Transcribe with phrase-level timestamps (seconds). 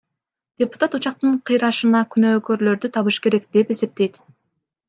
[0.61, 4.23] Депутат учактын кыйрашына күнөөкөрлөрдү табыш керек деп эсептейт.